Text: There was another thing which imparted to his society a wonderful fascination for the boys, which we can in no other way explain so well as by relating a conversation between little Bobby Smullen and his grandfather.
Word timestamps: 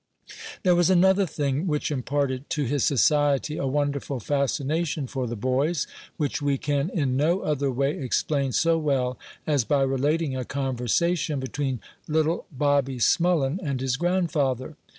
There 0.63 0.73
was 0.73 0.89
another 0.89 1.27
thing 1.27 1.67
which 1.67 1.91
imparted 1.91 2.49
to 2.49 2.63
his 2.63 2.83
society 2.83 3.57
a 3.57 3.67
wonderful 3.67 4.19
fascination 4.19 5.05
for 5.05 5.27
the 5.27 5.35
boys, 5.35 5.85
which 6.17 6.41
we 6.41 6.57
can 6.57 6.89
in 6.89 7.15
no 7.15 7.41
other 7.41 7.69
way 7.69 7.99
explain 7.99 8.51
so 8.51 8.79
well 8.79 9.19
as 9.45 9.63
by 9.63 9.83
relating 9.83 10.35
a 10.35 10.43
conversation 10.43 11.39
between 11.39 11.81
little 12.07 12.47
Bobby 12.51 12.97
Smullen 12.97 13.59
and 13.61 13.79
his 13.79 13.95
grandfather. 13.95 14.75